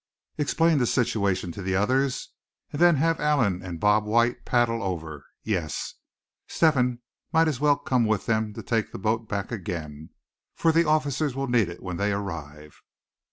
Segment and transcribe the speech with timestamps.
[0.39, 2.29] "Explain the situation to the others,
[2.71, 5.93] and then have Allan and Bob White paddle over; yes,
[6.47, 10.09] Step hen might as well come with them to take back the boat again,
[10.55, 12.81] for the officers will need it when they arrive."